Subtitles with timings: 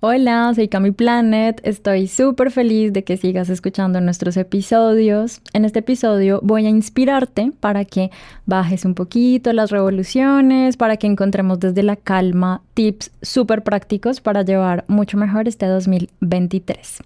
[0.00, 1.58] Hola, soy Cami Planet.
[1.64, 5.40] Estoy súper feliz de que sigas escuchando nuestros episodios.
[5.54, 8.10] En este episodio voy a inspirarte para que
[8.44, 14.42] bajes un poquito las revoluciones, para que encontremos desde la calma tips súper prácticos para
[14.42, 17.02] llevar mucho mejor este 2023.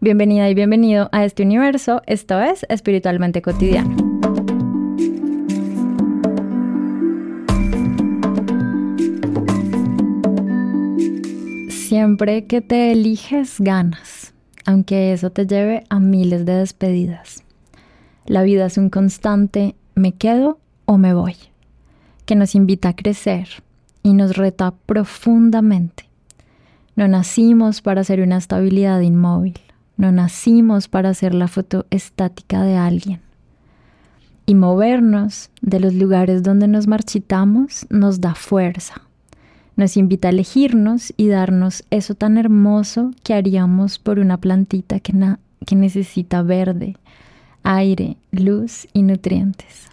[0.00, 2.02] Bienvenida y bienvenido a este universo.
[2.06, 4.07] Esto es Espiritualmente Cotidiano.
[11.88, 14.34] Siempre que te eliges, ganas,
[14.66, 17.42] aunque eso te lleve a miles de despedidas.
[18.26, 21.36] La vida es un constante me quedo o me voy,
[22.26, 23.48] que nos invita a crecer
[24.02, 26.10] y nos reta profundamente.
[26.94, 29.58] No nacimos para ser una estabilidad inmóvil,
[29.96, 33.22] no nacimos para ser la foto estática de alguien.
[34.44, 39.07] Y movernos de los lugares donde nos marchitamos nos da fuerza,
[39.78, 45.14] nos invita a elegirnos y darnos eso tan hermoso que haríamos por una plantita que,
[45.64, 46.96] que necesita verde,
[47.62, 49.88] aire, luz y nutrientes.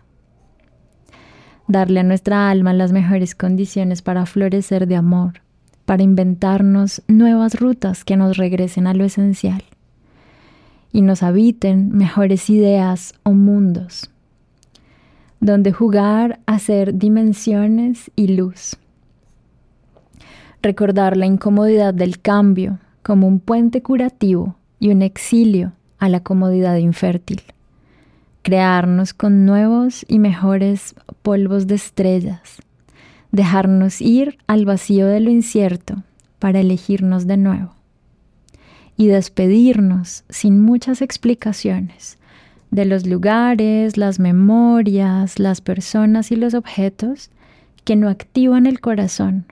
[1.68, 5.42] Darle a nuestra alma las mejores condiciones para florecer de amor,
[5.86, 9.64] para inventarnos nuevas rutas que nos regresen a lo esencial
[10.92, 14.10] y nos habiten mejores ideas o mundos,
[15.40, 18.80] donde jugar a ser dimensiones y luz
[20.66, 26.78] recordar la incomodidad del cambio como un puente curativo y un exilio a la comodidad
[26.78, 27.44] infértil,
[28.42, 32.64] crearnos con nuevos y mejores polvos de estrellas,
[33.32, 36.02] dejarnos ir al vacío de lo incierto
[36.40, 37.76] para elegirnos de nuevo.
[38.98, 42.18] Y despedirnos sin muchas explicaciones
[42.72, 47.30] de los lugares, las memorias, las personas y los objetos
[47.84, 49.46] que no activan el corazón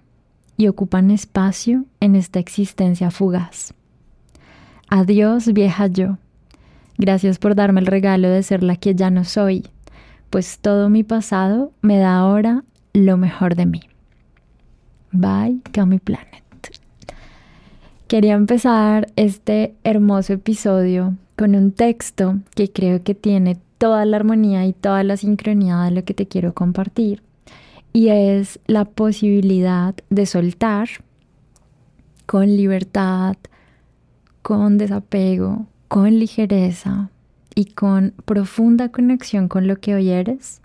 [0.58, 3.73] y ocupan espacio en esta existencia fugaz.
[4.90, 6.18] Adiós, vieja yo.
[6.98, 9.66] Gracias por darme el regalo de ser la que ya no soy,
[10.30, 12.64] pues todo mi pasado me da ahora
[12.94, 13.82] lo mejor de mí.
[15.11, 16.44] Bye, Cami Planet.
[18.08, 24.66] Quería empezar este hermoso episodio con un texto que creo que tiene toda la armonía
[24.67, 27.23] y toda la sincronía de lo que te quiero compartir
[27.93, 30.89] y es la posibilidad de soltar
[32.26, 33.37] con libertad,
[34.42, 37.11] con desapego, con ligereza
[37.53, 40.61] y con profunda conexión con lo que hoy eres,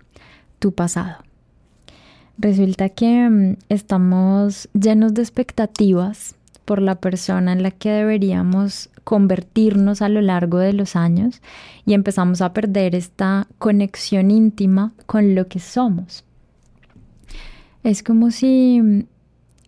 [0.57, 1.17] tu pasado.
[2.39, 6.35] Resulta que mm, estamos llenos de expectativas
[6.65, 11.41] por la persona en la que deberíamos convertirnos a lo largo de los años
[11.85, 16.23] y empezamos a perder esta conexión íntima con lo que somos.
[17.83, 19.03] Es como si mm,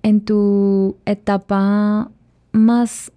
[0.04, 2.12] en tu etapa
[2.52, 3.12] más,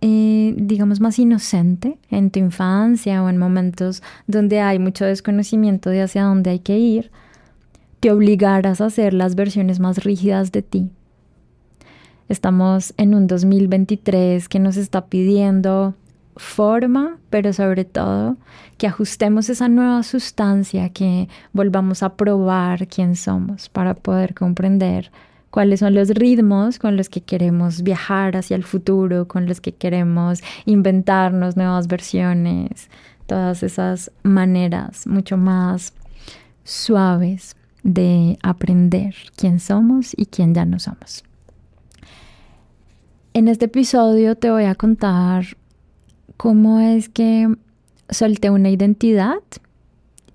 [0.00, 6.02] eh, digamos, más inocente, en tu infancia o en momentos donde hay mucho desconocimiento de
[6.02, 7.10] hacia dónde hay que ir,
[8.00, 10.90] te obligaras a hacer las versiones más rígidas de ti.
[12.28, 15.94] Estamos en un 2023 que nos está pidiendo
[16.36, 18.36] forma, pero sobre todo
[18.78, 25.10] que ajustemos esa nueva sustancia, que volvamos a probar quién somos para poder comprender
[25.50, 29.72] cuáles son los ritmos con los que queremos viajar hacia el futuro, con los que
[29.72, 32.88] queremos inventarnos nuevas versiones,
[33.26, 35.92] todas esas maneras mucho más
[36.64, 41.24] suaves de aprender quién somos y quién ya no somos.
[43.34, 45.56] En este episodio te voy a contar
[46.42, 47.54] cómo es que
[48.10, 49.38] solté una identidad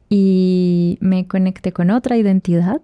[0.10, 2.80] y me conecté con otra identidad.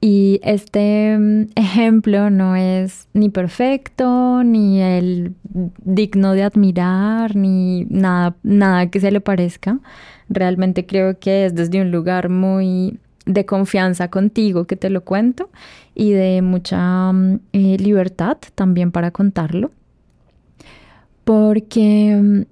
[0.00, 5.34] Y este mm, ejemplo no es ni perfecto, ni el
[5.82, 9.80] digno de admirar, ni nada, nada que se le parezca.
[10.28, 15.50] Realmente creo que es desde un lugar muy de confianza contigo que te lo cuento
[15.96, 19.72] y de mucha mm, eh, libertad también para contarlo
[21.26, 22.42] porque mm,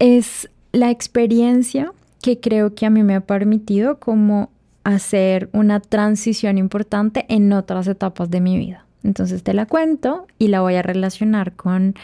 [0.00, 4.50] es la experiencia que creo que a mí me ha permitido como
[4.82, 8.84] hacer una transición importante en otras etapas de mi vida.
[9.04, 11.94] Entonces te la cuento y la voy a relacionar con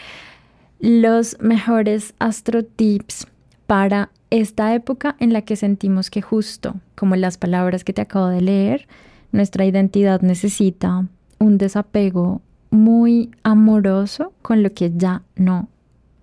[0.79, 3.27] los mejores astro tips
[3.67, 8.27] para esta época en la que sentimos que justo como las palabras que te acabo
[8.27, 8.87] de leer,
[9.33, 11.05] nuestra identidad necesita
[11.37, 12.41] un desapego
[12.75, 15.69] muy amoroso con lo que ya no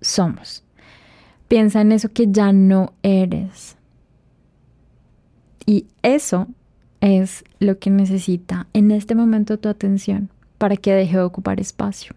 [0.01, 0.65] somos.
[1.49, 3.77] Piensa en eso que ya no eres.
[5.67, 6.49] Y eso
[7.01, 12.15] es lo que necesita en este momento tu atención para que deje de ocupar espacio.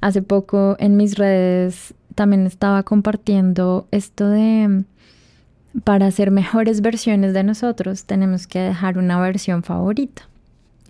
[0.00, 4.84] Hace poco en mis redes también estaba compartiendo esto de
[5.84, 10.28] para ser mejores versiones de nosotros tenemos que dejar una versión favorita.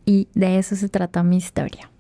[0.05, 1.91] Y de eso se trata mi historia.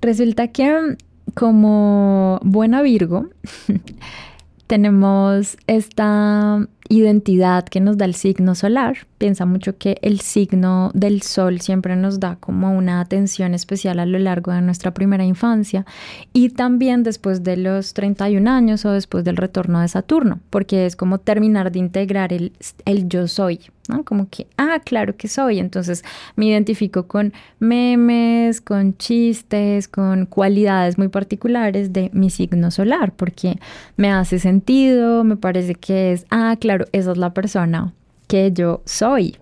[0.00, 0.96] Resulta que
[1.34, 3.28] como buena Virgo,
[4.66, 8.98] tenemos esta identidad que nos da el signo solar.
[9.18, 14.06] Piensa mucho que el signo del sol siempre nos da como una atención especial a
[14.06, 15.84] lo largo de nuestra primera infancia
[16.32, 20.96] y también después de los 31 años o después del retorno de Saturno, porque es
[20.96, 22.52] como terminar de integrar el,
[22.84, 23.60] el yo soy.
[24.04, 25.58] Como que, ah, claro que soy.
[25.58, 26.04] Entonces
[26.36, 33.58] me identifico con memes, con chistes, con cualidades muy particulares de mi signo solar, porque
[33.96, 37.94] me hace sentido, me parece que es, ah, claro, esa es la persona
[38.26, 39.38] que yo soy.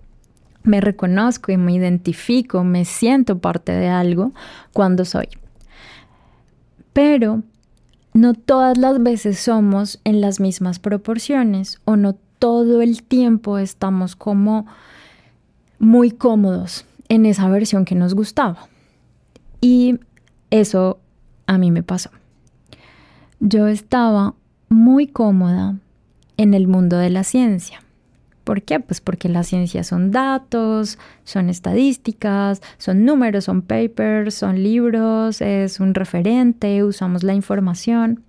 [0.63, 4.31] Me reconozco y me identifico, me siento parte de algo
[4.73, 5.27] cuando soy.
[6.93, 7.43] Pero
[8.13, 14.15] no todas las veces somos en las mismas proporciones o no todo el tiempo estamos
[14.15, 14.65] como
[15.79, 18.67] muy cómodos en esa versión que nos gustaba.
[19.61, 19.99] Y
[20.49, 20.99] eso
[21.45, 22.09] a mí me pasó.
[23.39, 24.33] Yo estaba
[24.69, 25.75] muy cómoda
[26.37, 27.81] en el mundo de la ciencia.
[28.43, 28.79] ¿Por qué?
[28.79, 35.81] Pues porque la ciencia son datos, son estadísticas, son números, son papers, son libros, es
[35.81, 38.23] un referente, usamos la información.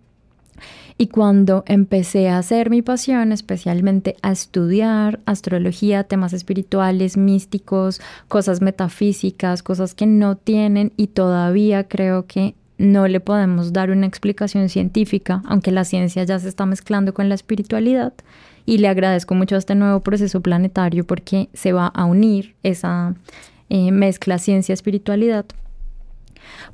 [1.00, 8.60] Y cuando empecé a hacer mi pasión, especialmente a estudiar astrología, temas espirituales, místicos, cosas
[8.60, 14.68] metafísicas, cosas que no tienen y todavía creo que no le podemos dar una explicación
[14.68, 18.12] científica, aunque la ciencia ya se está mezclando con la espiritualidad.
[18.66, 23.14] Y le agradezco mucho a este nuevo proceso planetario porque se va a unir esa
[23.68, 25.46] eh, mezcla ciencia-espiritualidad.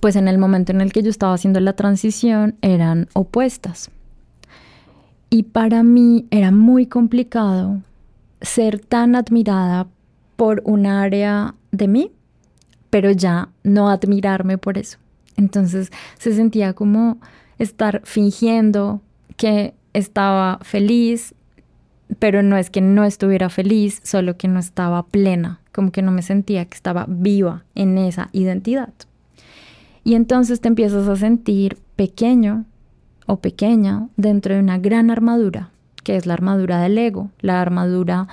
[0.01, 3.91] Pues en el momento en el que yo estaba haciendo la transición eran opuestas.
[5.35, 7.83] Y para mí era muy complicado
[8.41, 9.89] ser tan admirada
[10.37, 12.13] por un área de mí,
[12.89, 14.99] pero ya no admirarme por eso.
[15.37, 17.19] Entonces se sentía como
[17.59, 19.03] estar fingiendo
[19.37, 21.35] que estaba feliz,
[22.21, 26.13] pero no es que no estuviera feliz, solo que no estaba plena, como que no
[26.13, 28.95] me sentía que estaba viva en esa identidad.
[30.05, 32.67] Y entonces te empiezas a sentir pequeño,
[33.27, 35.71] o pequeña dentro de una gran armadura,
[36.03, 38.29] que es la armadura del ego, la armadura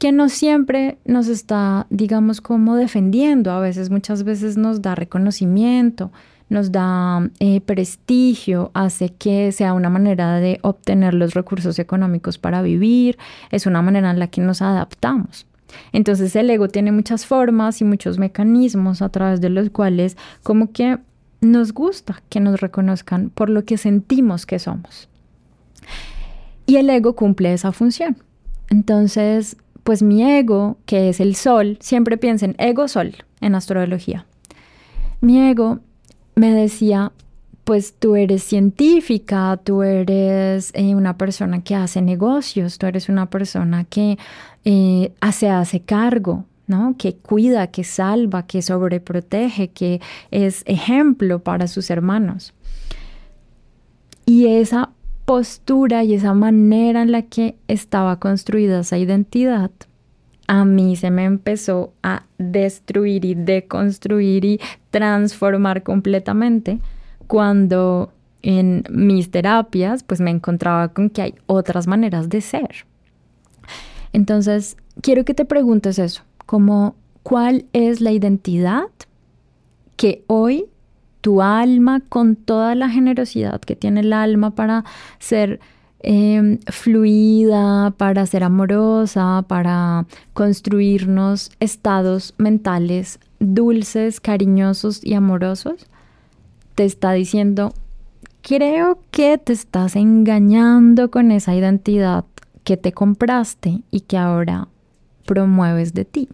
[0.00, 6.10] que no siempre nos está, digamos, como defendiendo, a veces, muchas veces nos da reconocimiento,
[6.48, 12.62] nos da eh, prestigio, hace que sea una manera de obtener los recursos económicos para
[12.62, 13.18] vivir,
[13.50, 15.46] es una manera en la que nos adaptamos.
[15.92, 20.72] Entonces el ego tiene muchas formas y muchos mecanismos a través de los cuales como
[20.72, 20.98] que
[21.40, 25.08] nos gusta que nos reconozcan por lo que sentimos que somos.
[26.66, 28.16] Y el ego cumple esa función.
[28.68, 34.26] Entonces, pues mi ego, que es el sol, siempre piensen ego-sol en astrología.
[35.20, 35.80] Mi ego
[36.36, 37.12] me decía,
[37.64, 43.30] pues tú eres científica, tú eres eh, una persona que hace negocios, tú eres una
[43.30, 44.18] persona que
[44.64, 46.44] eh, se hace cargo
[46.96, 50.00] que cuida, que salva, que sobreprotege, que
[50.30, 52.54] es ejemplo para sus hermanos.
[54.26, 54.90] Y esa
[55.24, 59.70] postura y esa manera en la que estaba construida esa identidad,
[60.46, 64.60] a mí se me empezó a destruir y deconstruir y
[64.90, 66.80] transformar completamente
[67.26, 68.12] cuando
[68.42, 72.86] en mis terapias pues me encontraba con que hay otras maneras de ser.
[74.12, 78.88] Entonces, quiero que te preguntes eso como cuál es la identidad
[79.94, 80.64] que hoy
[81.20, 84.84] tu alma, con toda la generosidad que tiene el alma para
[85.20, 85.60] ser
[86.00, 95.86] em, fluida, para ser amorosa, para construirnos estados mentales dulces, cariñosos y amorosos,
[96.74, 97.74] te está diciendo,
[98.42, 102.24] creo que te estás engañando con esa identidad
[102.64, 104.66] que te compraste y que ahora
[105.24, 106.28] promueves de ti.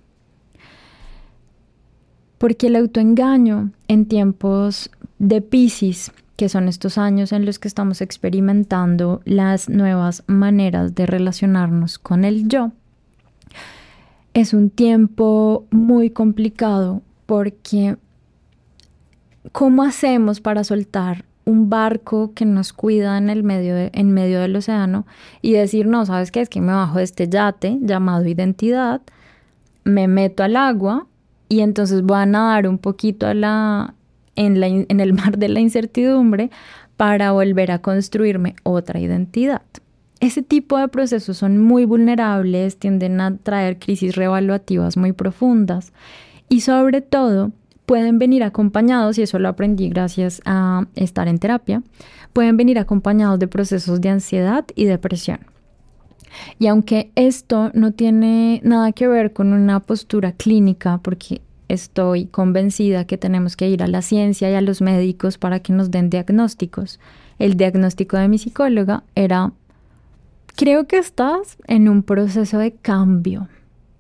[2.39, 8.01] Porque el autoengaño en tiempos de Pisces, que son estos años en los que estamos
[8.01, 12.73] experimentando las nuevas maneras de relacionarnos con el yo,
[14.35, 17.97] es un tiempo muy complicado porque
[19.53, 24.57] ¿cómo hacemos para soltar un barco que nos cuida en el medio, en medio del
[24.57, 25.07] océano
[25.41, 26.41] y decir, no, ¿sabes qué?
[26.41, 29.01] Es que me bajo de este yate llamado identidad,
[29.85, 31.07] me meto al agua
[31.49, 33.95] y entonces voy a nadar un poquito a la,
[34.35, 36.51] en, en el mar de la incertidumbre
[36.97, 39.63] para volver a construirme otra identidad.
[40.21, 45.93] Ese tipo de procesos son muy vulnerables, tienden a traer crisis reevaluativas muy profundas
[46.49, 47.53] y sobre todo
[47.85, 51.83] pueden venir acompañados, y eso lo aprendí gracias a estar en terapia,
[52.33, 55.39] pueden venir acompañados de procesos de ansiedad y depresión.
[56.59, 63.07] Y aunque esto no tiene nada que ver con una postura clínica, porque estoy convencida
[63.07, 66.11] que tenemos que ir a la ciencia y a los médicos para que nos den
[66.11, 67.01] diagnósticos,
[67.39, 69.53] el diagnóstico de mi psicóloga era,
[70.55, 73.49] creo que estás en un proceso de cambio.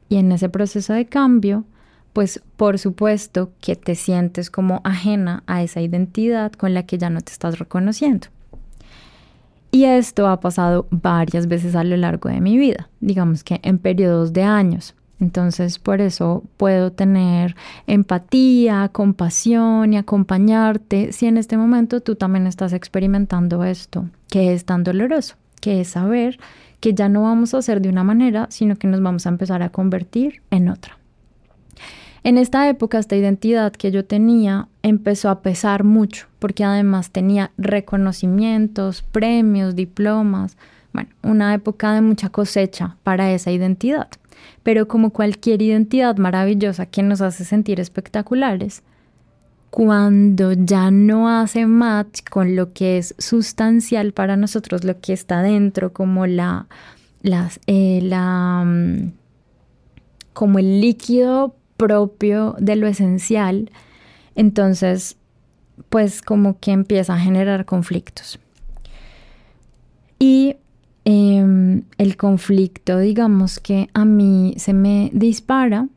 [0.08, 1.64] Y en ese proceso de cambio,
[2.12, 7.10] pues por supuesto que te sientes como ajena a esa identidad con la que ya
[7.10, 8.28] no te estás reconociendo.
[9.76, 13.76] Y esto ha pasado varias veces a lo largo de mi vida, digamos que en
[13.76, 14.94] periodos de años.
[15.20, 17.54] Entonces, por eso puedo tener
[17.86, 24.64] empatía, compasión y acompañarte si en este momento tú también estás experimentando esto, que es
[24.64, 26.38] tan doloroso, que es saber
[26.80, 29.62] que ya no vamos a hacer de una manera, sino que nos vamos a empezar
[29.62, 30.96] a convertir en otra.
[32.26, 37.52] En esta época, esta identidad que yo tenía empezó a pesar mucho, porque además tenía
[37.56, 40.56] reconocimientos, premios, diplomas,
[40.92, 44.08] bueno, una época de mucha cosecha para esa identidad.
[44.64, 48.82] Pero como cualquier identidad maravillosa que nos hace sentir espectaculares,
[49.70, 55.42] cuando ya no hace match con lo que es sustancial para nosotros, lo que está
[55.42, 56.66] dentro, como la,
[57.22, 59.12] las, eh, la, mm,
[60.32, 63.70] como el líquido propio de lo esencial,
[64.34, 65.16] entonces
[65.88, 68.38] pues como que empieza a generar conflictos.
[70.18, 70.56] Y
[71.04, 75.88] em, el conflicto, digamos que a mí se me dispara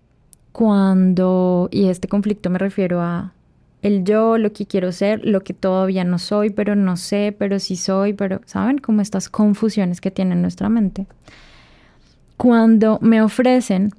[0.51, 3.33] cuando, y este conflicto me refiero a
[3.81, 7.59] el yo, lo que quiero ser, lo que todavía no soy, pero no sé, pero
[7.59, 8.79] sí soy, pero, ¿saben?
[8.79, 11.07] Como estas confusiones que tiene nuestra mente.
[12.35, 13.91] Cuando me ofrecen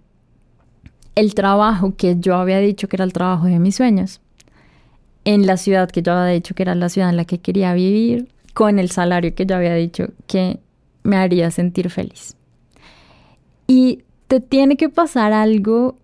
[1.20, 4.20] el trabajo que yo había dicho que era el trabajo de mis sueños,
[5.24, 7.74] en la ciudad que yo había dicho que era la ciudad en la que quería
[7.74, 10.60] vivir, con el salario que yo había dicho que
[11.02, 12.36] me haría sentir feliz.
[13.66, 15.98] Y te tiene que pasar algo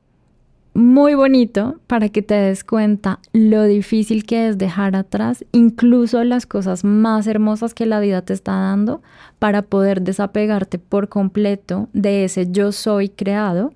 [0.75, 6.45] muy bonito para que te des cuenta lo difícil que es dejar atrás incluso las
[6.45, 9.01] cosas más hermosas que la vida te está dando
[9.39, 13.73] para poder desapegarte por completo de ese yo soy creado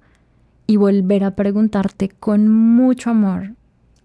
[0.71, 3.55] y volver a preguntarte con mucho amor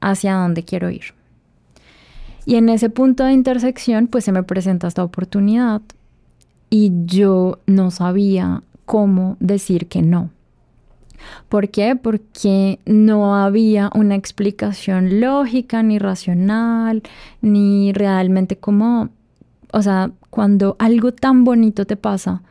[0.01, 1.13] hacia dónde quiero ir.
[2.43, 5.84] Y en ese punto de intersección, pues se me presenta esta oportunidad
[6.72, 10.31] y yo no sabía cómo decir que no.
[11.50, 11.95] ¿Por qué?
[11.95, 17.03] Porque no había una explicación lógica, ni racional,
[17.41, 19.10] ni realmente como,
[19.72, 22.41] o sea, cuando algo tan bonito te pasa,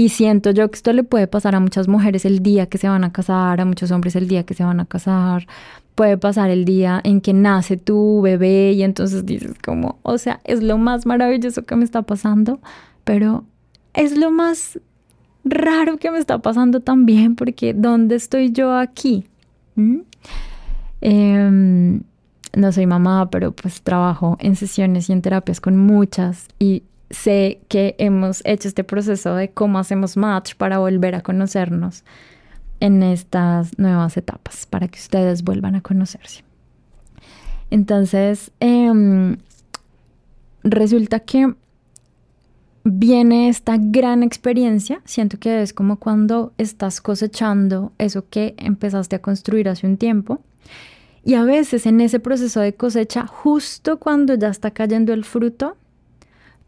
[0.00, 2.88] y siento yo que esto le puede pasar a muchas mujeres el día que se
[2.88, 5.46] van a casar, a muchos hombres el día que se van a casar.
[5.94, 10.40] Puede pasar el día en que nace tu bebé y entonces dices como, o sea,
[10.44, 12.60] es lo más maravilloso que me está pasando,
[13.04, 13.44] pero
[13.92, 14.80] es lo más
[15.44, 19.26] raro que me está pasando también porque ¿dónde estoy yo aquí?
[19.74, 19.98] ¿Mm?
[21.02, 22.02] Em,
[22.56, 27.60] no soy mamá, pero pues trabajo en sesiones y en terapias con muchas y sé
[27.68, 32.04] que hemos hecho este proceso de cómo hacemos match para volver a conocernos
[32.78, 36.44] en estas nuevas etapas, para que ustedes vuelvan a conocerse.
[37.70, 39.36] Entonces, em,
[40.64, 41.54] resulta que
[42.84, 49.22] viene esta gran experiencia, siento que es como cuando estás cosechando eso que empezaste a
[49.22, 50.40] construir hace un tiempo.
[51.22, 55.76] Y a veces en ese proceso de cosecha, justo cuando ya está cayendo el fruto,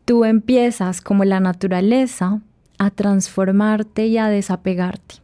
[0.04, 2.40] tú empiezas como la naturaleza
[2.78, 5.16] a transformarte y a desapegarte.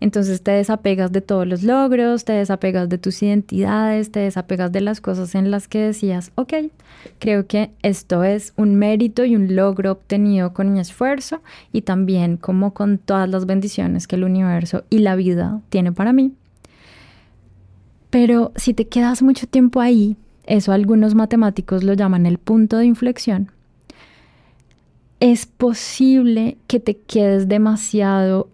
[0.00, 4.80] Entonces te desapegas de todos los logros, te desapegas de tus identidades, te desapegas de
[4.80, 6.54] las cosas en las que decías, ok,
[7.18, 12.36] creo que esto es un mérito y un logro obtenido con mi esfuerzo y también
[12.36, 16.32] como con todas las bendiciones que el universo y la vida tiene para mí.
[18.10, 22.86] Pero si te quedas mucho tiempo ahí, eso algunos matemáticos lo llaman el punto de
[22.86, 23.50] inflexión,
[25.20, 28.48] es posible que te quedes demasiado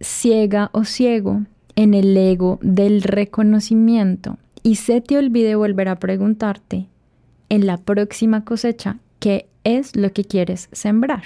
[0.00, 1.42] ciega o ciego
[1.76, 6.86] en el ego del reconocimiento y se te olvide volver a preguntarte
[7.48, 11.22] en la próxima cosecha qué es lo que quieres sembrar.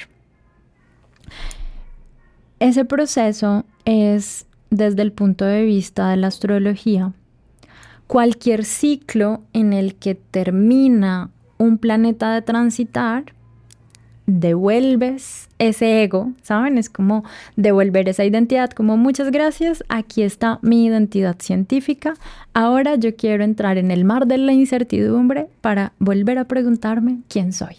[2.60, 7.12] Ese proceso es desde el punto de vista de la astrología
[8.06, 13.33] cualquier ciclo en el que termina un planeta de transitar,
[14.26, 16.78] devuelves ese ego, ¿saben?
[16.78, 17.24] Es como
[17.56, 22.14] devolver esa identidad, como muchas gracias, aquí está mi identidad científica,
[22.54, 27.52] ahora yo quiero entrar en el mar de la incertidumbre para volver a preguntarme quién
[27.52, 27.76] soy.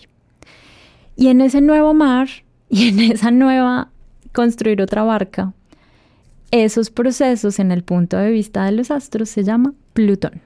[1.16, 2.28] Y en ese nuevo mar
[2.70, 3.90] y en esa nueva
[4.34, 5.54] construir otra barca,
[6.52, 10.42] esos procesos en el punto de vista de los astros se llama Plutón.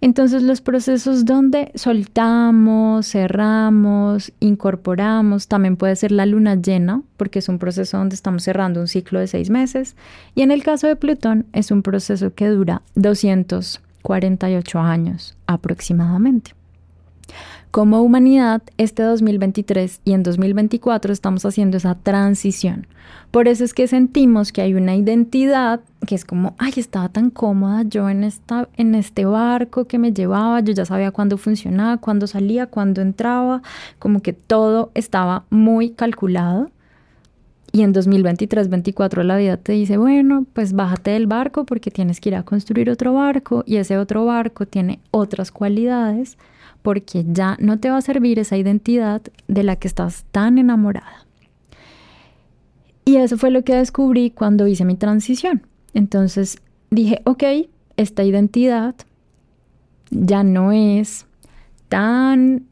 [0.00, 7.48] Entonces los procesos donde soltamos, cerramos, incorporamos, también puede ser la luna llena, porque es
[7.48, 9.96] un proceso donde estamos cerrando un ciclo de seis meses.
[10.34, 16.54] Y en el caso de Plutón es un proceso que dura 248 años aproximadamente.
[17.76, 22.86] Como humanidad, este 2023 y en 2024 estamos haciendo esa transición.
[23.30, 27.28] Por eso es que sentimos que hay una identidad que es como, ay, estaba tan
[27.28, 31.98] cómoda yo en, esta, en este barco que me llevaba, yo ya sabía cuándo funcionaba,
[31.98, 33.60] cuándo salía, cuándo entraba,
[33.98, 36.70] como que todo estaba muy calculado.
[37.72, 42.30] Y en 2023-24 la vida te dice, bueno, pues bájate del barco porque tienes que
[42.30, 46.38] ir a construir otro barco y ese otro barco tiene otras cualidades
[46.86, 51.26] porque ya no te va a servir esa identidad de la que estás tan enamorada.
[53.04, 55.66] Y eso fue lo que descubrí cuando hice mi transición.
[55.94, 56.58] Entonces
[56.90, 57.42] dije, ok,
[57.96, 58.94] esta identidad
[60.12, 61.26] ya no es
[61.88, 62.66] tan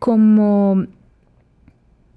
[0.00, 0.86] como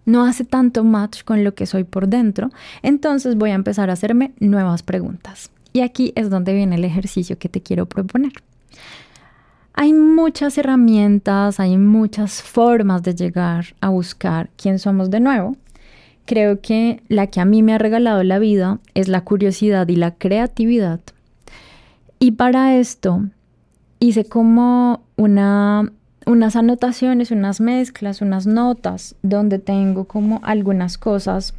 [0.06, 2.50] no hace tanto match con lo que soy por dentro,
[2.82, 5.52] entonces voy a empezar a hacerme nuevas preguntas.
[5.72, 8.34] Y aquí es donde viene el ejercicio que te quiero proponer.
[9.75, 15.58] Hay muchas herramientas, hay muchas formas de llegar a buscar quién somos de nuevo.
[16.25, 19.96] Creo que la que a mí me ha regalado la vida es la curiosidad y
[19.96, 21.00] la creatividad.
[22.20, 23.24] Y para esto
[24.00, 25.92] hice como una,
[26.27, 31.56] unas anotaciones, unas mezclas, unas notas donde tengo como algunas cosas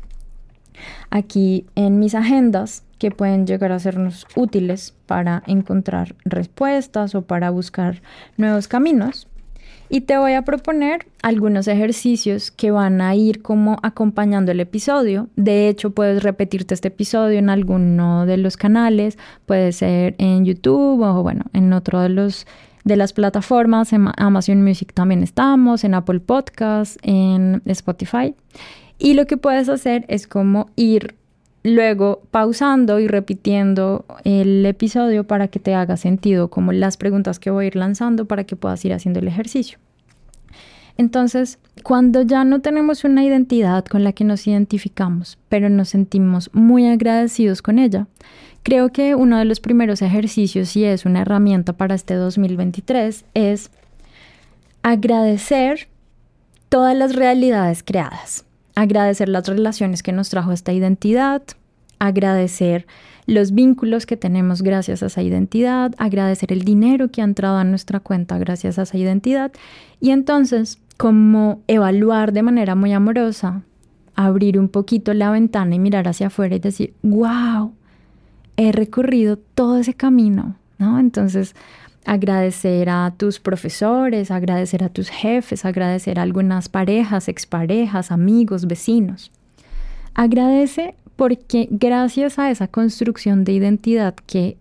[1.11, 7.51] aquí en mis agendas que pueden llegar a sernos útiles para encontrar respuestas o para
[7.51, 8.03] buscar
[8.37, 9.29] nuevos caminos.
[9.89, 15.29] Y te voy a proponer algunos ejercicios que van a ir como acompañando el episodio.
[15.37, 21.03] De hecho, puedes repetirte este episodio en alguno de los canales, puede ser en YouTube
[21.03, 22.47] o bueno, en otro de los
[22.85, 28.35] de las plataformas, en Amazon Music también estamos, en Apple Podcasts, en Spotify.
[28.99, 31.15] Y lo que puedes hacer es como ir
[31.65, 37.51] luego pausando y repitiendo el episodio para que te haga sentido, como las preguntas que
[37.51, 39.79] voy a ir lanzando para que puedas ir haciendo el ejercicio.
[40.97, 46.51] Entonces, cuando ya no tenemos una identidad con la que nos identificamos, pero nos sentimos
[46.53, 48.07] muy agradecidos con ella,
[48.63, 53.71] creo que uno de los primeros ejercicios, y es una herramienta para este 2023, es
[54.83, 55.89] agradecer
[56.69, 61.43] todas las realidades creadas agradecer las relaciones que nos trajo esta identidad,
[61.99, 62.87] agradecer
[63.27, 67.65] los vínculos que tenemos gracias a esa identidad, agradecer el dinero que ha entrado a
[67.65, 69.53] nuestra cuenta gracias a esa identidad
[70.01, 73.63] y entonces como evaluar de manera muy amorosa,
[74.15, 77.73] abrir un poquito la ventana y mirar hacia afuera y decir, wow,
[78.57, 80.99] he recorrido todo ese camino, ¿no?
[81.01, 81.57] Entonces
[82.05, 89.31] agradecer a tus profesores, agradecer a tus jefes, agradecer a algunas parejas, exparejas, amigos, vecinos.
[90.15, 94.57] Agradece porque gracias a esa construcción de identidad que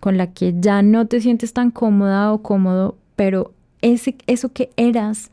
[0.00, 4.70] con la que ya no te sientes tan cómoda o cómodo, pero ese, eso que
[4.76, 5.30] eras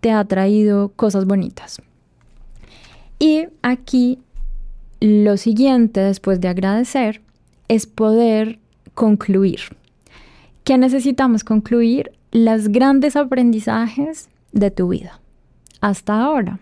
[0.00, 1.82] te ha traído cosas bonitas.
[3.18, 4.18] Y aquí
[5.00, 7.20] lo siguiente, después de agradecer,
[7.68, 8.58] es poder
[8.94, 9.60] concluir.
[10.68, 12.12] ¿Qué necesitamos concluir?
[12.30, 15.18] Los grandes aprendizajes de tu vida
[15.80, 16.58] hasta ahora.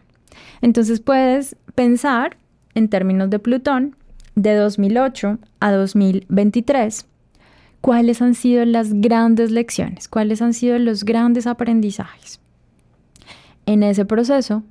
[0.61, 2.37] Entonces puedes pensar
[2.77, 3.97] en términos de Plutón
[4.37, 7.05] de 2008 a 2023.
[7.81, 10.07] ¿Cuáles han sido las grandes lecciones?
[10.07, 12.39] ¿Cuáles han sido los grandes aprendizajes?
[13.67, 14.63] En ese proceso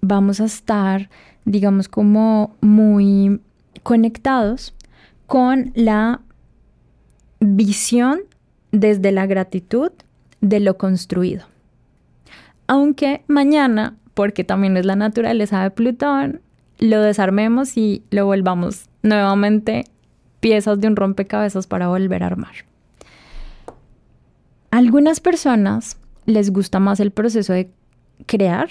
[0.00, 1.10] vamos a estar,
[1.44, 3.38] digamos, como muy
[3.82, 4.72] conectados
[5.26, 6.22] con la
[7.38, 8.20] visión
[8.72, 9.90] desde la gratitud
[10.40, 11.46] de lo construido.
[12.66, 16.40] Aunque mañana, porque también es la naturaleza de Plutón,
[16.78, 19.84] lo desarmemos y lo volvamos nuevamente
[20.40, 22.54] piezas de un rompecabezas para volver a armar.
[24.70, 27.70] A algunas personas les gusta más el proceso de
[28.26, 28.68] crear,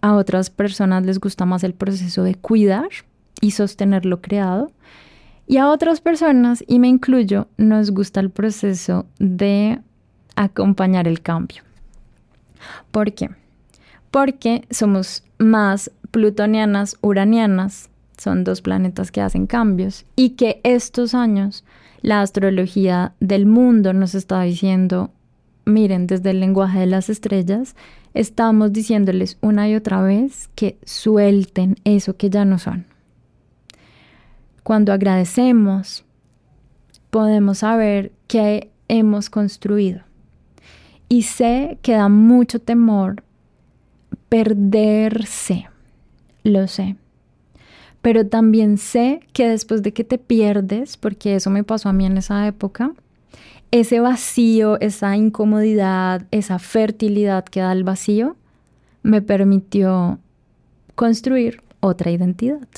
[0.00, 2.88] a otras personas les gusta más el proceso de cuidar
[3.40, 4.72] y sostener lo creado,
[5.50, 9.80] Y a otras personas, y me incluyo, nos gusta el proceso de
[10.36, 11.64] acompañar el cambio.
[12.92, 13.30] ¿Por qué?
[14.12, 21.64] Porque somos más plutonianas, uranianas, son dos planetas que hacen cambios, y que estos años
[22.00, 25.10] la astrología del mundo nos está diciendo,
[25.64, 27.74] miren, desde el lenguaje de las estrellas,
[28.14, 32.89] estamos diciéndoles una y otra vez que suelten eso que ya no son.
[34.62, 36.04] Cuando agradecemos,
[37.10, 40.00] podemos saber que hemos construido.
[41.08, 43.22] Y sé que da mucho temor
[44.28, 45.68] perderse,
[46.44, 46.96] lo sé.
[48.02, 52.06] Pero también sé que después de que te pierdes, porque eso me pasó a mí
[52.06, 52.92] en esa época,
[53.72, 58.36] ese vacío, esa incomodidad, esa fertilidad que da el vacío,
[59.02, 60.18] me permitió
[60.94, 62.68] construir otra identidad.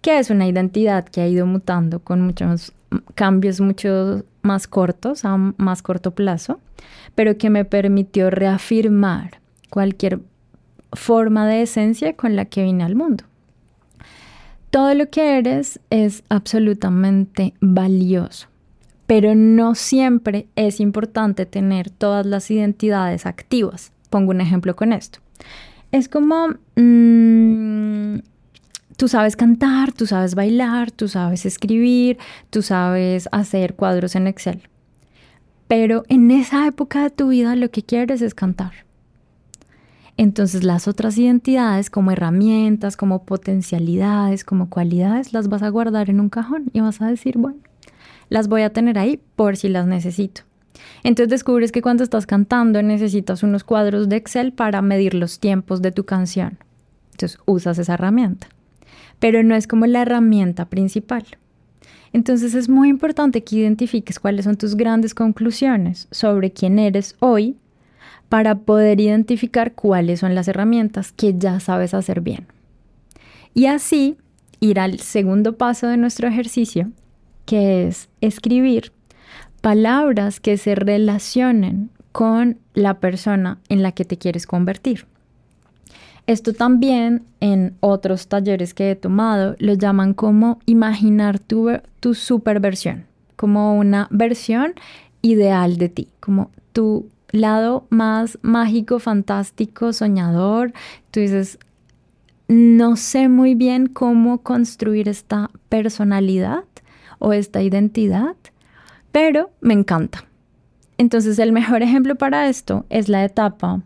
[0.00, 2.72] Que es una identidad que ha ido mutando con muchos
[3.14, 6.60] cambios mucho más cortos, a más corto plazo,
[7.14, 10.20] pero que me permitió reafirmar cualquier
[10.92, 13.24] forma de esencia con la que vine al mundo.
[14.70, 18.50] Todo lo que eres es absolutamente valioso
[19.10, 23.90] pero no siempre es importante tener todas las identidades activas.
[24.08, 25.18] Pongo un ejemplo con esto.
[25.90, 27.89] Es como mm,
[29.00, 32.18] tú sabes cantar, tú sabes bailar, tú sabes escribir,
[32.50, 34.68] tú sabes hacer cuadros en Excel.
[35.68, 38.72] Pero en esa época de tu vida lo que quieres es cantar.
[40.18, 46.20] Entonces las otras identidades como herramientas, como potencialidades, como cualidades, las vas a guardar en
[46.20, 47.60] un cajón y vas a decir, bueno,
[48.28, 50.42] las voy a tener ahí por si las necesito.
[51.04, 55.80] Entonces descubres que cuando estás cantando necesitas unos cuadros de Excel para medir los tiempos
[55.80, 56.58] de tu canción.
[57.12, 58.48] Entonces usas esa herramienta.
[59.20, 61.24] Pero no es como la herramienta principal.
[62.12, 67.56] Entonces es muy importante que identifiques cuáles son tus grandes conclusiones sobre quién eres hoy
[68.28, 72.46] para poder identificar cuáles son las herramientas que ya sabes hacer bien.
[73.54, 74.16] Y así
[74.60, 76.90] ir al segundo paso de nuestro ejercicio,
[77.44, 78.92] que es escribir
[79.60, 85.06] palabras que se relacionen con la persona en la que te quieres convertir.
[86.26, 93.06] Esto también en otros talleres que he tomado lo llaman como imaginar tu, tu superversión,
[93.36, 94.74] como una versión
[95.22, 100.72] ideal de ti, como tu lado más mágico, fantástico, soñador.
[101.10, 101.58] Tú dices,
[102.48, 106.64] no sé muy bien cómo construir esta personalidad,
[107.20, 108.34] o esta identidad,
[109.12, 110.24] pero me encanta.
[110.98, 113.82] Entonces el mejor ejemplo para esto es la etapa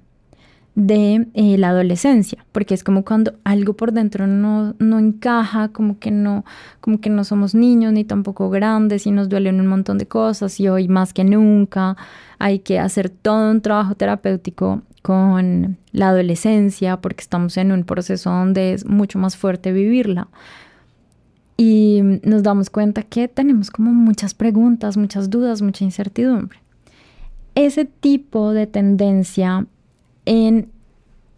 [0.74, 5.98] de eh, la adolescencia, porque es como cuando algo por dentro no, no, encaja, como
[6.00, 6.44] que no,
[6.80, 10.58] como que no somos niños ni tampoco grandes y nos duelen un montón de cosas
[10.58, 11.96] y hoy más que nunca
[12.38, 18.30] hay que hacer todo un trabajo terapéutico con la adolescencia porque estamos en un proceso
[18.30, 20.28] donde es mucho más fuerte vivirla
[21.56, 26.58] y nos damos cuenta que tenemos como muchas preguntas, muchas dudas, mucha incertidumbre.
[27.54, 29.66] Ese tipo de tendencia
[30.26, 30.70] en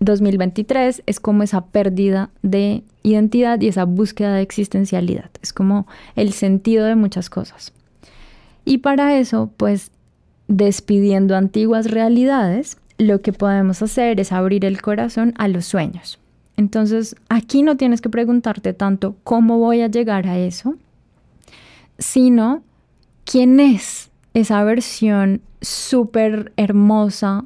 [0.00, 5.30] 2023 es como esa pérdida de identidad y esa búsqueda de existencialidad.
[5.42, 7.72] Es como el sentido de muchas cosas.
[8.64, 9.90] Y para eso, pues
[10.48, 16.18] despidiendo antiguas realidades, lo que podemos hacer es abrir el corazón a los sueños.
[16.56, 20.76] Entonces, aquí no tienes que preguntarte tanto cómo voy a llegar a eso,
[21.98, 22.62] sino
[23.24, 27.44] quién es esa versión súper hermosa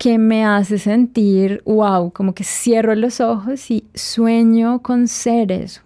[0.00, 5.82] que me hace sentir, wow, como que cierro los ojos y sueño con ser eso.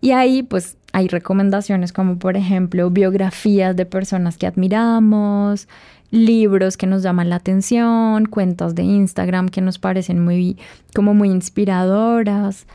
[0.00, 5.68] Y ahí pues hay recomendaciones como por ejemplo biografías de personas que admiramos,
[6.10, 10.56] libros que nos llaman la atención, cuentas de Instagram que nos parecen muy,
[10.92, 12.66] como muy inspiradoras,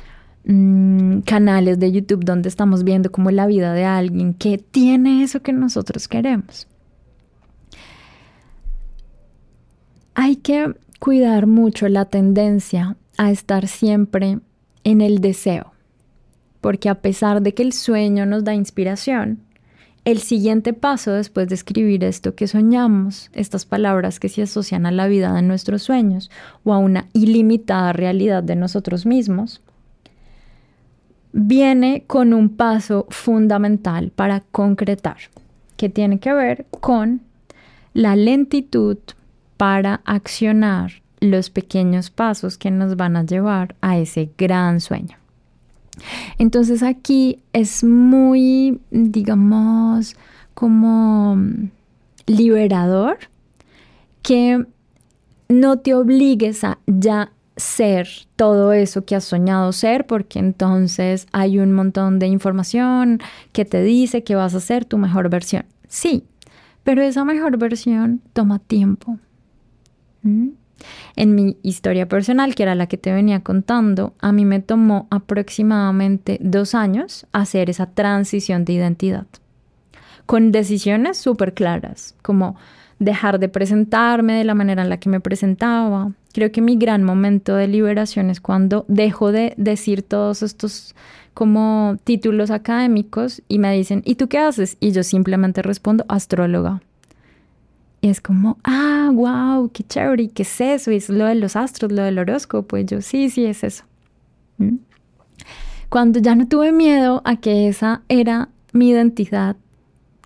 [0.45, 5.41] mm, canales de YouTube donde estamos viendo como la vida de alguien que tiene eso
[5.41, 6.69] que nosotros queremos.
[10.13, 14.39] Hay que cuidar mucho la tendencia a estar siempre
[14.83, 15.73] en el deseo,
[16.59, 19.39] porque a pesar de que el sueño nos da inspiración,
[20.03, 24.91] el siguiente paso después de escribir esto que soñamos, estas palabras que se asocian a
[24.91, 26.31] la vida de nuestros sueños
[26.63, 29.61] o a una ilimitada realidad de nosotros mismos,
[31.33, 35.17] viene con un paso fundamental para concretar,
[35.77, 37.21] que tiene que ver con
[37.93, 38.97] la lentitud
[39.61, 45.17] para accionar los pequeños pasos que nos van a llevar a ese gran sueño.
[46.39, 50.15] Entonces aquí es muy, digamos,
[50.55, 51.37] como
[52.25, 53.19] liberador
[54.23, 54.65] que
[55.47, 61.59] no te obligues a ya ser todo eso que has soñado ser, porque entonces hay
[61.59, 63.19] un montón de información
[63.51, 65.65] que te dice que vas a ser tu mejor versión.
[65.87, 66.23] Sí,
[66.83, 69.19] pero esa mejor versión toma tiempo.
[71.15, 75.07] En mi historia personal, que era la que te venía contando, a mí me tomó
[75.11, 79.27] aproximadamente dos años hacer esa transición de identidad,
[80.25, 82.55] con decisiones súper claras, como
[82.99, 86.11] dejar de presentarme de la manera en la que me presentaba.
[86.33, 90.95] Creo que mi gran momento de liberación es cuando dejo de decir todos estos
[91.33, 94.77] como títulos académicos y me dicen, ¿y tú qué haces?
[94.79, 96.81] Y yo simplemente respondo, astróloga.
[98.01, 100.91] Y es como, ah, wow, qué chévere, ¿qué es eso?
[100.91, 102.77] Y es lo de los astros, lo del horóscopo.
[102.77, 103.83] Y yo, sí, sí, es eso.
[104.57, 104.77] ¿Mm?
[105.89, 109.55] Cuando ya no tuve miedo a que esa era mi identidad,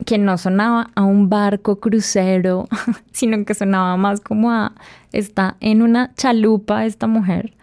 [0.05, 2.67] que no sonaba a un barco crucero,
[3.11, 4.73] sino que sonaba más como a,
[5.11, 7.53] está en una chalupa esta mujer,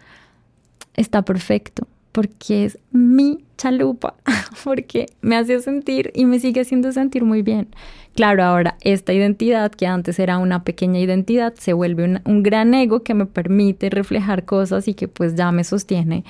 [0.95, 4.15] está perfecto, porque es mi chalupa,
[4.65, 7.69] porque me hace sentir y me sigue haciendo sentir muy bien.
[8.15, 13.05] Claro, ahora esta identidad que antes era una pequeña identidad se vuelve un, gran ego
[13.05, 16.25] que me permite reflejar cosas y que pues ya me sostiene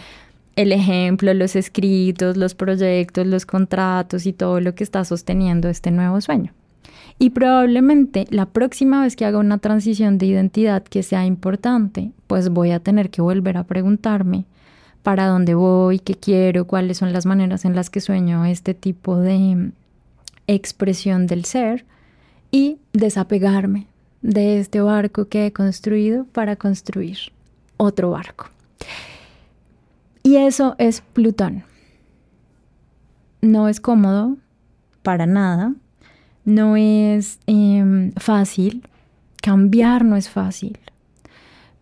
[0.55, 5.91] el ejemplo, los escritos, los proyectos, los contratos y todo lo que está sosteniendo este
[5.91, 6.53] nuevo sueño.
[7.19, 12.51] Y probablemente la próxima vez que haga una transición de identidad que sea importante, pues
[12.51, 14.45] voy a tener que volver a preguntarme
[15.03, 19.17] para dónde voy, qué quiero, cuáles son las maneras en las que sueño este tipo
[19.19, 19.73] de
[20.47, 21.85] expresión del ser
[22.51, 23.87] y desapegarme
[24.21, 27.19] de este barco que he construido para construir
[27.77, 28.47] otro barco.
[30.23, 31.65] Y eso es Plutón.
[33.41, 34.37] No es cómodo,
[35.03, 35.75] para nada.
[36.45, 38.89] No es em, fácil.
[39.43, 40.79] Cambiar no es fácil.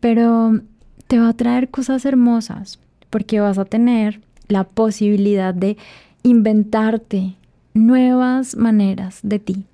[0.01, 0.61] Pero
[1.07, 2.79] te va a traer cosas hermosas
[3.11, 5.77] porque vas a tener la posibilidad de
[6.23, 7.37] inventarte
[7.75, 9.65] nuevas maneras de ti.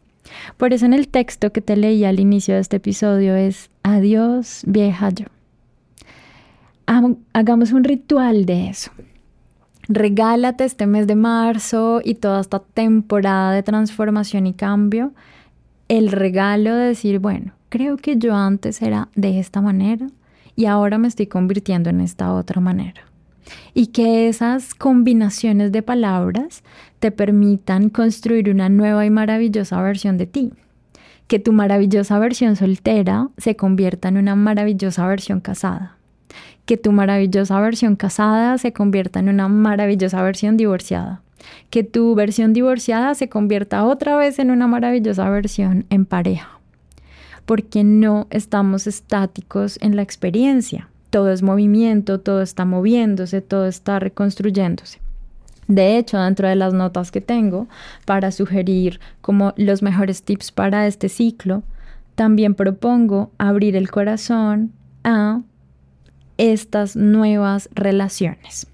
[0.57, 4.62] Por eso en el texto que te leí al inicio de este episodio es Adiós
[4.66, 5.27] vieja yo.
[7.33, 8.90] Hagamos un ritual de eso.
[9.88, 15.12] Regálate este mes de marzo y toda esta temporada de transformación y cambio
[15.88, 20.09] el regalo de decir, bueno, creo que yo antes era de esta manera
[20.57, 23.03] y ahora me estoy convirtiendo en esta otra manera
[23.74, 26.62] y que esas combinaciones de palabras
[26.98, 30.52] te permitan construir una nueva y maravillosa versión de ti.
[31.26, 35.96] Que tu maravillosa versión soltera se convierta en una maravillosa versión casada.
[36.64, 41.22] Que tu maravillosa versión casada se convierta en una maravillosa versión divorciada.
[41.70, 46.59] Que tu versión divorciada se convierta otra vez en una maravillosa versión en pareja.
[47.44, 53.98] Porque no estamos estáticos en la experiencia todo es movimiento, todo está moviéndose, todo está
[53.98, 55.00] reconstruyéndose.
[55.66, 57.68] De hecho, dentro de las notas que tengo
[58.05, 61.62] para sugerir como los mejores tips para este ciclo,
[62.16, 64.72] también propongo abrir el corazón
[65.05, 65.40] a
[66.37, 68.66] estas nuevas relaciones.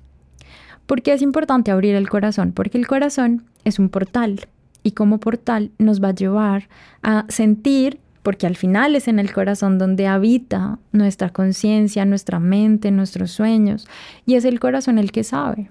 [0.87, 2.51] ¿Por qué es importante abrir el corazón?
[2.51, 4.49] Porque el corazón es un portal
[4.83, 6.69] y como portal nos va a llevar
[7.05, 12.91] a sentir porque al final es en el corazón donde habita nuestra conciencia, nuestra mente,
[12.91, 13.89] nuestros sueños,
[14.27, 15.71] y es el corazón el que sabe.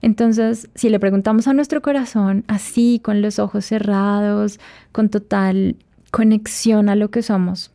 [0.00, 4.60] Entonces, si le preguntamos a nuestro corazón, así, con los ojos cerrados,
[4.92, 5.76] con total
[6.10, 7.72] conexión a lo que somos,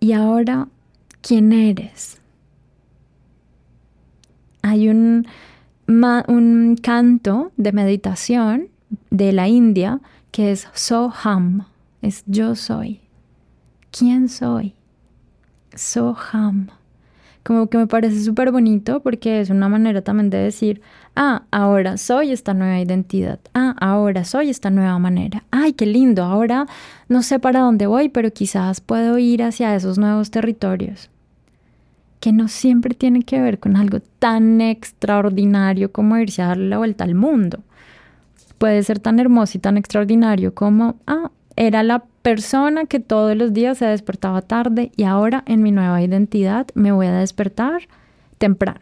[0.00, 0.68] y ahora,
[1.20, 2.20] ¿quién eres?
[4.62, 5.26] Hay un,
[6.82, 8.68] canto de meditación
[9.10, 11.64] de la India que es Soham
[12.26, 13.00] yo soy.
[13.90, 14.74] ¿Quién soy?
[15.74, 16.68] Soham.
[17.42, 20.82] Como que me parece súper bonito porque es una manera también de decir,
[21.16, 26.24] ah, ahora soy esta nueva identidad, ah, ahora soy esta nueva manera, ay, qué lindo,
[26.24, 26.66] ahora
[27.08, 31.10] no sé para dónde voy, pero quizás puedo ir hacia esos nuevos territorios
[32.20, 36.78] que no siempre tiene que ver con algo tan extraordinario como irse a darle la
[36.78, 37.60] vuelta al mundo.
[38.58, 43.52] Puede ser tan hermoso y tan extraordinario como, ah, era la persona que todos los
[43.52, 47.88] días se despertaba tarde y ahora en mi nueva identidad me voy a despertar
[48.38, 48.80] temprano.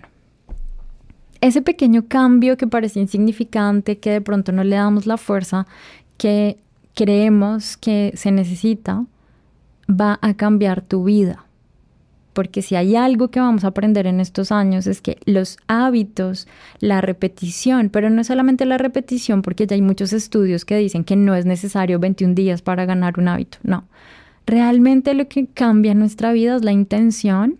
[1.41, 5.67] Ese pequeño cambio que parece insignificante, que de pronto no le damos la fuerza
[6.19, 6.59] que
[6.95, 9.07] creemos que se necesita,
[9.89, 11.46] va a cambiar tu vida.
[12.37, 16.47] Porque si hay algo que vamos a aprender en estos años es que los hábitos,
[16.81, 21.17] la repetición, pero no solamente la repetición, porque ya hay muchos estudios que dicen que
[21.17, 23.85] no es necesario 21 días para ganar un hábito, no.
[24.47, 27.57] Realmente lo que cambia en nuestra vida es la intención,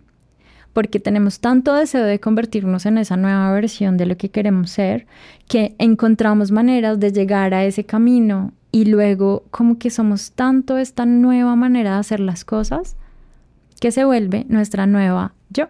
[0.73, 5.07] porque tenemos tanto deseo de convertirnos en esa nueva versión de lo que queremos ser,
[5.47, 11.07] que encontramos maneras de llegar a ese camino y luego como que somos tanto esta
[11.07, 12.95] nueva manera de hacer las cosas
[13.79, 15.67] que se vuelve nuestra nueva yo.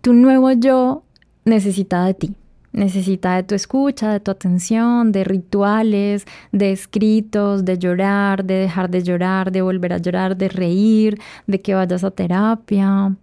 [0.00, 1.04] Tu nuevo yo
[1.44, 2.36] necesita de ti,
[2.72, 8.90] necesita de tu escucha, de tu atención, de rituales, de escritos, de llorar, de dejar
[8.90, 13.14] de llorar, de volver a llorar, de reír, de que vayas a terapia,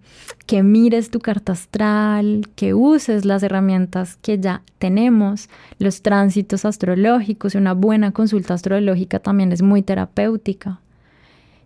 [0.45, 7.55] que mires tu carta astral, que uses las herramientas que ya tenemos, los tránsitos astrológicos,
[7.55, 10.79] una buena consulta astrológica también es muy terapéutica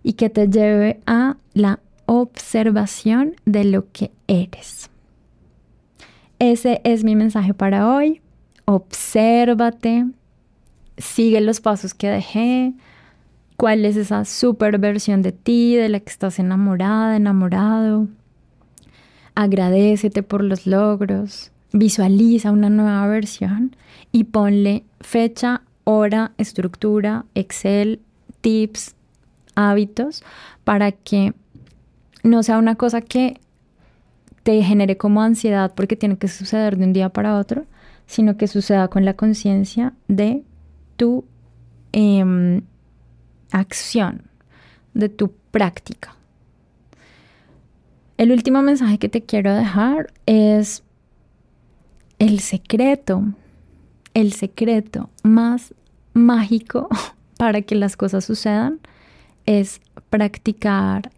[0.03, 4.89] y que te lleve a la observación de lo que eres.
[6.39, 8.21] Ese es mi mensaje para hoy.
[8.65, 10.05] Obsérvate,
[10.97, 12.73] sigue los pasos que dejé,
[13.57, 18.07] cuál es esa super versión de ti, de la que estás enamorada, enamorado.
[19.35, 23.75] Agradecete por los logros, visualiza una nueva versión
[24.11, 27.99] y ponle fecha, hora, estructura, Excel,
[28.41, 28.95] tips,
[29.55, 30.23] hábitos
[30.63, 31.33] para que
[32.23, 33.39] no sea una cosa que
[34.43, 37.65] te genere como ansiedad porque tiene que suceder de un día para otro,
[38.05, 40.43] sino que suceda con la conciencia de
[40.97, 41.25] tu
[41.93, 42.61] em,
[43.51, 44.23] acción,
[44.93, 46.15] de tu práctica.
[48.17, 50.83] El último mensaje que te quiero dejar es
[52.19, 53.23] el secreto,
[54.13, 55.73] el secreto más
[56.13, 56.89] mágico
[57.37, 58.79] para que las cosas sucedan
[59.45, 61.11] es practicar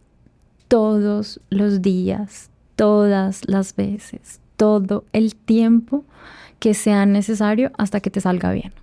[0.68, 6.04] todos los días, todas las veces, todo el tiempo
[6.60, 8.74] que sea necesario hasta que te salga bien.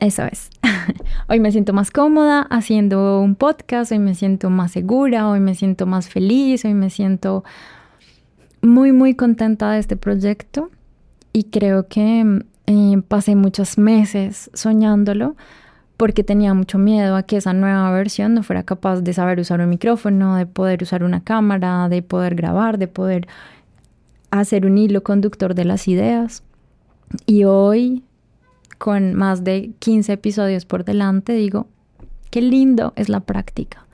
[0.00, 0.50] Eso es.
[1.28, 5.54] Hoy me siento más cómoda haciendo un podcast, hoy me siento más segura, hoy me
[5.54, 7.44] siento más feliz, hoy me siento
[8.62, 10.70] muy, muy contenta de este proyecto
[11.32, 15.36] y creo que eh, pasé muchos meses soñándolo
[15.98, 19.60] porque tenía mucho miedo a que esa nueva versión no fuera capaz de saber usar
[19.60, 23.26] un micrófono, de poder usar una cámara, de poder grabar, de poder
[24.30, 26.44] hacer un hilo conductor de las ideas.
[27.26, 28.04] Y hoy,
[28.78, 31.66] con más de 15 episodios por delante, digo,
[32.30, 33.84] qué lindo es la práctica,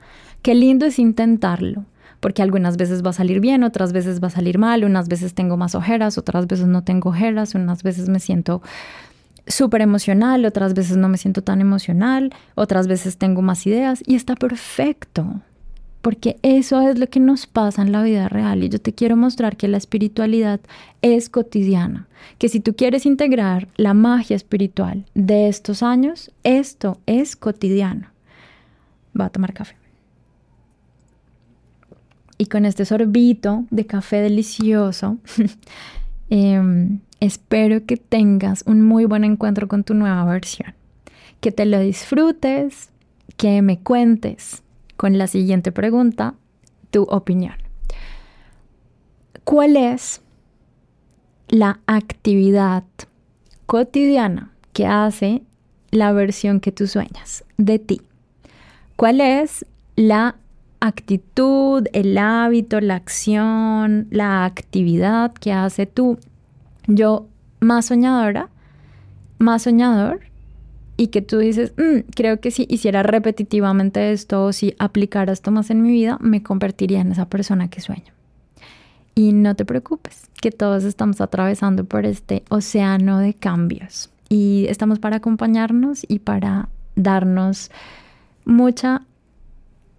[0.43, 1.85] qué lindo es intentarlo,
[2.19, 5.33] porque algunas veces va a salir bien, otras veces va a salir mal, unas veces
[5.33, 8.61] tengo más ojeras, otras veces no tengo ojeras, unas veces me siento
[9.47, 14.15] súper emocional, otras veces no me siento tan emocional, otras veces tengo más ideas y
[14.15, 15.41] está perfecto,
[16.01, 19.15] porque eso es lo que nos pasa en la vida real y yo te quiero
[19.15, 20.59] mostrar que la espiritualidad
[21.01, 27.35] es cotidiana, que si tú quieres integrar la magia espiritual de estos años, esto es
[27.35, 28.07] cotidiano.
[29.19, 29.75] Va a tomar café.
[32.37, 35.17] Y con este sorbito de café delicioso,
[36.29, 40.75] eh, Espero que tengas un muy buen encuentro con tu nueva versión,
[41.39, 42.91] que te lo disfrutes,
[43.37, 44.61] que me cuentes
[44.97, 46.35] con la siguiente pregunta
[46.91, 47.55] tu opinión.
[49.43, 50.21] ¿Cuál es
[51.47, 52.83] la actividad
[53.65, 55.41] cotidiana que hace
[55.91, 58.01] la versión que tú sueñas de ti?
[58.97, 60.35] ¿Cuál es la
[60.87, 66.17] actitud, el hábito, la acción, la actividad que hace tú
[66.87, 67.27] yo
[67.59, 68.49] más soñadora,
[69.39, 70.21] más soñador,
[70.97, 75.51] y que tú dices, mm, creo que si hiciera repetitivamente esto o si aplicara esto
[75.51, 78.13] más en mi vida, me convertiría en esa persona que sueño.
[79.13, 84.99] Y no te preocupes, que todos estamos atravesando por este océano de cambios y estamos
[84.99, 87.71] para acompañarnos y para darnos
[88.45, 89.03] mucha,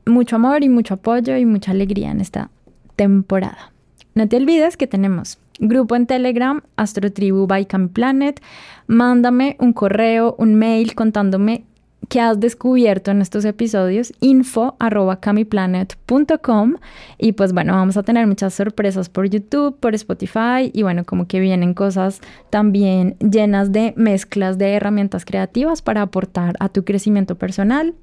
[0.07, 2.51] mucho amor y mucho apoyo y mucha alegría en esta
[2.97, 3.73] temporada.
[4.15, 8.41] No te olvides que tenemos grupo en Telegram, Astrotribu by Planet.
[8.87, 11.65] Mándame un correo, un mail contándome
[12.09, 15.19] qué has descubierto en estos episodios, info arroba
[17.19, 21.27] y pues bueno, vamos a tener muchas sorpresas por YouTube, por Spotify y bueno, como
[21.27, 22.21] que vienen cosas
[22.51, 27.95] también llenas de mezclas de herramientas creativas para aportar a tu crecimiento personal.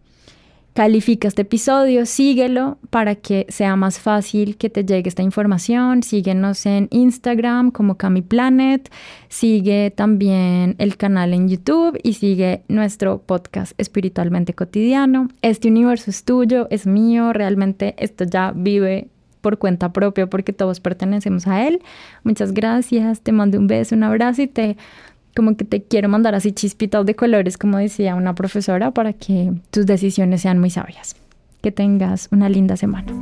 [0.74, 6.02] Califica este episodio, síguelo para que sea más fácil que te llegue esta información.
[6.02, 8.92] Síguenos en Instagram como CamiPlanet,
[9.30, 15.28] sigue también el canal en YouTube y sigue nuestro podcast espiritualmente cotidiano.
[15.44, 19.10] Este universo es tuyo, es mío, realmente esto ya vive
[19.42, 21.84] por cuenta propia porque todos pertenecemos a él.
[22.24, 24.78] Muchas gracias, te mando un beso, un abrazo y te
[25.36, 29.54] como que te quiero mandar así chispitas de colores, como decía una profesora, para que
[29.72, 31.16] tus decisiones sean muy sabias.
[31.62, 33.14] Que tengas una linda semana.